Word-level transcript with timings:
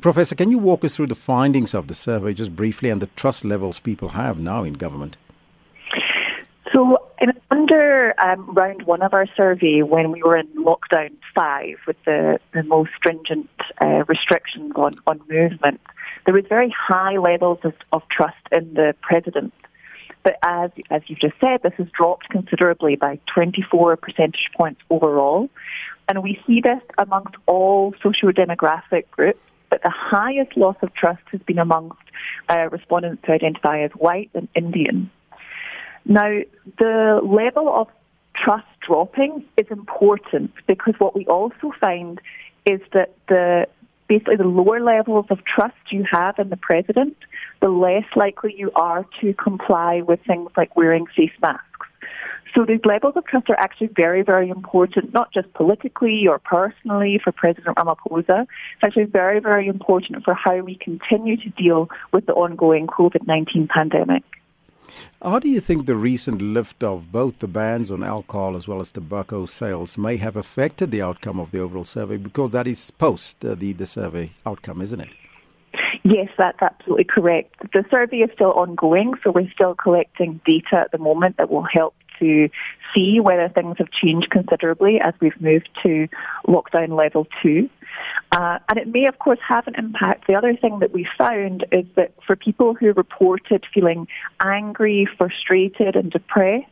Professor, 0.00 0.34
can 0.34 0.50
you 0.50 0.58
walk 0.58 0.84
us 0.84 0.96
through 0.96 1.08
the 1.08 1.14
findings 1.14 1.74
of 1.74 1.88
the 1.88 1.94
survey 1.94 2.34
just 2.34 2.54
briefly 2.54 2.90
and 2.90 3.02
the 3.02 3.08
trust 3.16 3.44
levels 3.44 3.78
people 3.80 4.10
have 4.10 4.38
now 4.38 4.62
in 4.62 4.74
government? 4.74 5.16
So, 6.72 6.98
in 7.20 7.32
under 7.50 8.14
um, 8.20 8.54
round 8.54 8.82
one 8.82 9.02
of 9.02 9.14
our 9.14 9.26
survey, 9.36 9.82
when 9.82 10.12
we 10.12 10.22
were 10.22 10.36
in 10.36 10.46
lockdown 10.56 11.16
five 11.34 11.76
with 11.86 11.96
the, 12.04 12.38
the 12.52 12.62
most 12.62 12.90
stringent 12.96 13.48
uh, 13.80 14.04
restrictions 14.06 14.72
on, 14.76 14.94
on 15.06 15.20
movement, 15.28 15.80
there 16.24 16.34
was 16.34 16.44
very 16.48 16.72
high 16.76 17.16
levels 17.16 17.58
of, 17.64 17.72
of 17.92 18.02
trust 18.10 18.36
in 18.52 18.74
the 18.74 18.94
president. 19.00 19.52
But 20.22 20.36
as, 20.42 20.70
as 20.90 21.02
you've 21.06 21.20
just 21.20 21.34
said, 21.40 21.62
this 21.62 21.72
has 21.78 21.88
dropped 21.96 22.28
considerably 22.28 22.96
by 22.96 23.18
24 23.34 23.96
percentage 23.96 24.50
points 24.56 24.80
overall. 24.90 25.48
And 26.08 26.22
we 26.22 26.40
see 26.46 26.60
this 26.60 26.82
amongst 26.96 27.34
all 27.46 27.94
socio-demographic 28.02 29.10
groups, 29.10 29.40
but 29.78 29.88
the 29.88 29.94
highest 29.94 30.56
loss 30.56 30.76
of 30.82 30.92
trust 30.94 31.22
has 31.30 31.40
been 31.42 31.58
amongst 31.58 31.98
uh, 32.48 32.68
respondents 32.70 33.22
who 33.26 33.32
identify 33.32 33.80
as 33.80 33.90
white 33.92 34.30
and 34.34 34.48
Indian. 34.54 35.10
Now, 36.04 36.40
the 36.78 37.20
level 37.22 37.68
of 37.68 37.88
trust 38.34 38.66
dropping 38.86 39.44
is 39.56 39.66
important 39.70 40.52
because 40.66 40.94
what 40.98 41.14
we 41.14 41.26
also 41.26 41.72
find 41.80 42.20
is 42.64 42.80
that 42.92 43.14
the 43.28 43.66
basically 44.08 44.36
the 44.36 44.44
lower 44.44 44.80
levels 44.80 45.26
of 45.28 45.44
trust 45.44 45.76
you 45.90 46.02
have 46.10 46.38
in 46.38 46.48
the 46.48 46.56
president, 46.56 47.16
the 47.60 47.68
less 47.68 48.04
likely 48.16 48.54
you 48.56 48.72
are 48.74 49.04
to 49.20 49.34
comply 49.34 50.00
with 50.00 50.18
things 50.26 50.50
like 50.56 50.74
wearing 50.76 51.04
face 51.14 51.30
masks. 51.42 51.67
So 52.54 52.64
these 52.64 52.80
levels 52.84 53.14
of 53.16 53.26
trust 53.26 53.50
are 53.50 53.58
actually 53.58 53.88
very, 53.88 54.22
very 54.22 54.48
important, 54.48 55.12
not 55.12 55.32
just 55.32 55.52
politically 55.54 56.26
or 56.26 56.38
personally 56.38 57.20
for 57.22 57.32
President 57.32 57.76
Ramaphosa. 57.76 58.42
It's 58.42 58.82
actually 58.82 59.04
very, 59.04 59.40
very 59.40 59.66
important 59.66 60.24
for 60.24 60.34
how 60.34 60.58
we 60.58 60.76
continue 60.76 61.36
to 61.36 61.48
deal 61.50 61.88
with 62.12 62.26
the 62.26 62.32
ongoing 62.32 62.86
COVID-19 62.86 63.68
pandemic. 63.68 64.24
How 65.22 65.38
do 65.38 65.48
you 65.48 65.60
think 65.60 65.86
the 65.86 65.96
recent 65.96 66.40
lift 66.40 66.82
of 66.82 67.12
both 67.12 67.40
the 67.40 67.48
bans 67.48 67.90
on 67.90 68.02
alcohol 68.02 68.56
as 68.56 68.66
well 68.66 68.80
as 68.80 68.90
tobacco 68.90 69.46
sales 69.46 69.98
may 69.98 70.16
have 70.16 70.36
affected 70.36 70.90
the 70.90 71.02
outcome 71.02 71.38
of 71.38 71.50
the 71.50 71.60
overall 71.60 71.84
survey? 71.84 72.16
Because 72.16 72.50
that 72.52 72.66
is 72.66 72.90
post 72.92 73.44
uh, 73.44 73.54
the, 73.54 73.72
the 73.72 73.86
survey 73.86 74.30
outcome, 74.46 74.80
isn't 74.80 75.00
it? 75.00 75.10
Yes, 76.04 76.28
that's 76.38 76.62
absolutely 76.62 77.04
correct. 77.04 77.54
The 77.72 77.84
survey 77.90 78.18
is 78.18 78.30
still 78.32 78.52
ongoing, 78.52 79.14
so 79.22 79.30
we're 79.30 79.50
still 79.50 79.74
collecting 79.74 80.40
data 80.46 80.76
at 80.76 80.92
the 80.92 80.98
moment 80.98 81.36
that 81.36 81.50
will 81.50 81.66
help 81.70 81.94
to 82.18 82.48
see 82.94 83.20
whether 83.20 83.48
things 83.48 83.76
have 83.78 83.90
changed 83.90 84.30
considerably 84.30 85.00
as 85.00 85.14
we've 85.20 85.40
moved 85.40 85.68
to 85.82 86.08
lockdown 86.46 86.96
level 86.96 87.26
two. 87.42 87.68
Uh, 88.32 88.58
and 88.68 88.78
it 88.78 88.88
may, 88.88 89.06
of 89.06 89.18
course, 89.18 89.38
have 89.46 89.66
an 89.66 89.74
impact. 89.76 90.26
The 90.26 90.34
other 90.34 90.54
thing 90.54 90.78
that 90.80 90.92
we 90.92 91.06
found 91.16 91.64
is 91.72 91.86
that 91.96 92.12
for 92.26 92.36
people 92.36 92.74
who 92.74 92.92
reported 92.92 93.64
feeling 93.72 94.06
angry, 94.40 95.08
frustrated, 95.16 95.96
and 95.96 96.10
depressed, 96.10 96.66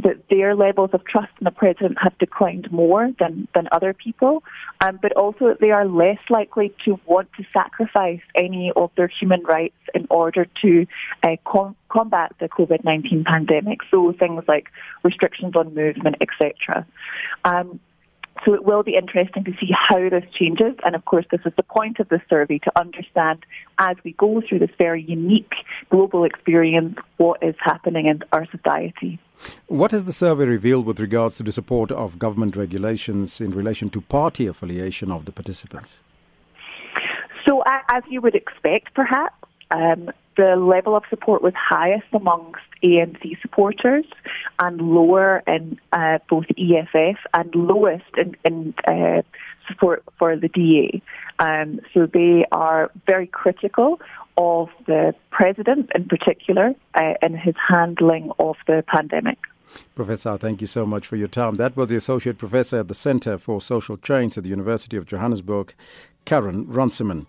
that 0.00 0.28
their 0.30 0.54
levels 0.54 0.90
of 0.92 1.04
trust 1.04 1.32
in 1.40 1.44
the 1.44 1.50
president 1.50 1.98
have 2.02 2.16
declined 2.18 2.70
more 2.70 3.10
than, 3.18 3.48
than 3.54 3.68
other 3.72 3.92
people, 3.92 4.42
um, 4.80 4.98
but 5.02 5.12
also 5.12 5.48
that 5.48 5.60
they 5.60 5.70
are 5.70 5.86
less 5.86 6.18
likely 6.30 6.72
to 6.84 6.98
want 7.06 7.28
to 7.36 7.44
sacrifice 7.52 8.20
any 8.34 8.72
of 8.76 8.90
their 8.96 9.08
human 9.08 9.42
rights 9.44 9.74
in 9.94 10.06
order 10.10 10.46
to 10.62 10.86
uh, 11.24 11.36
com- 11.44 11.76
combat 11.88 12.32
the 12.40 12.48
COVID 12.48 12.84
19 12.84 13.24
pandemic. 13.24 13.80
So 13.90 14.12
things 14.12 14.44
like 14.46 14.68
restrictions 15.02 15.54
on 15.56 15.74
movement, 15.74 16.16
etc. 16.20 16.86
Um, 17.44 17.80
so 18.44 18.54
it 18.54 18.64
will 18.64 18.82
be 18.82 18.96
interesting 18.96 19.44
to 19.44 19.52
see 19.60 19.70
how 19.72 20.08
this 20.08 20.24
changes. 20.32 20.74
And 20.84 20.94
of 20.94 21.04
course, 21.04 21.26
this 21.30 21.40
is 21.44 21.52
the 21.56 21.62
point 21.62 21.98
of 21.98 22.08
the 22.08 22.20
survey 22.28 22.58
to 22.58 22.72
understand 22.78 23.44
as 23.78 23.96
we 24.04 24.12
go 24.12 24.42
through 24.46 24.60
this 24.60 24.70
very 24.78 25.02
unique 25.02 25.52
global 25.90 26.24
experience 26.24 26.98
what 27.16 27.42
is 27.42 27.54
happening 27.60 28.06
in 28.06 28.22
our 28.32 28.46
society. 28.50 29.18
What 29.66 29.92
has 29.92 30.04
the 30.04 30.12
survey 30.12 30.44
revealed 30.44 30.86
with 30.86 31.00
regards 31.00 31.36
to 31.36 31.42
the 31.42 31.52
support 31.52 31.92
of 31.92 32.18
government 32.18 32.56
regulations 32.56 33.40
in 33.40 33.52
relation 33.52 33.88
to 33.90 34.00
party 34.00 34.46
affiliation 34.46 35.10
of 35.10 35.24
the 35.24 35.32
participants? 35.32 36.00
So, 37.46 37.62
as 37.66 38.02
you 38.10 38.20
would 38.20 38.34
expect, 38.34 38.94
perhaps, 38.94 39.34
um, 39.70 40.10
the 40.36 40.56
level 40.56 40.96
of 40.96 41.02
support 41.10 41.42
was 41.42 41.52
highest 41.54 42.06
amongst 42.12 42.62
ANC 42.82 43.40
supporters 43.42 44.04
and 44.58 44.80
lower 44.80 45.42
in 45.46 45.78
uh, 45.92 46.18
both 46.28 46.46
EFF 46.56 47.18
and 47.34 47.54
lowest 47.54 48.04
in, 48.16 48.36
in 48.44 48.74
uh, 48.86 49.22
support 49.66 50.02
for 50.18 50.36
the 50.36 50.48
DA. 50.48 51.00
Um, 51.38 51.80
so 51.94 52.06
they 52.06 52.44
are 52.52 52.90
very 53.06 53.26
critical 53.26 54.00
of 54.36 54.68
the 54.86 55.14
president 55.30 55.90
in 55.94 56.04
particular 56.06 56.74
uh, 56.94 57.14
in 57.22 57.36
his 57.36 57.54
handling 57.68 58.32
of 58.38 58.56
the 58.66 58.84
pandemic. 58.86 59.38
Professor, 59.94 60.36
thank 60.38 60.60
you 60.60 60.66
so 60.66 60.86
much 60.86 61.06
for 61.06 61.16
your 61.16 61.28
time. 61.28 61.56
That 61.56 61.76
was 61.76 61.88
the 61.88 61.96
Associate 61.96 62.36
Professor 62.36 62.78
at 62.78 62.88
the 62.88 62.94
Center 62.94 63.38
for 63.38 63.60
Social 63.60 63.96
Change 63.96 64.36
at 64.38 64.44
the 64.44 64.50
University 64.50 64.96
of 64.96 65.06
Johannesburg, 65.06 65.74
Carin 66.24 66.66
Runciman. 66.66 67.26